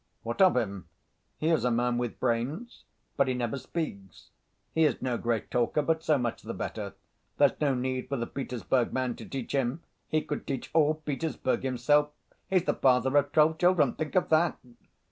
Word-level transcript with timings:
"What 0.23 0.41
of 0.41 0.57
him?" 0.57 0.89
"He 1.37 1.49
is 1.49 1.63
a 1.63 1.69
man 1.69 1.99
with 1.99 2.19
brains." 2.19 2.85
"But 3.17 3.27
he 3.27 3.35
never 3.35 3.59
speaks." 3.59 4.31
"He 4.73 4.83
is 4.83 4.99
no 4.99 5.15
great 5.15 5.51
talker, 5.51 5.83
but 5.83 6.03
so 6.03 6.17
much 6.17 6.41
the 6.41 6.55
better. 6.55 6.95
There's 7.37 7.61
no 7.61 7.75
need 7.75 8.09
for 8.09 8.17
the 8.17 8.25
Petersburg 8.25 8.91
man 8.93 9.15
to 9.17 9.25
teach 9.29 9.51
him: 9.51 9.83
he 10.07 10.23
could 10.23 10.47
teach 10.47 10.71
all 10.73 10.95
Petersburg 10.95 11.61
himself. 11.61 12.09
He's 12.49 12.63
the 12.65 12.73
father 12.73 13.15
of 13.15 13.31
twelve 13.31 13.59
children. 13.59 13.93
Think 13.93 14.15
of 14.15 14.29
that!" 14.29 14.57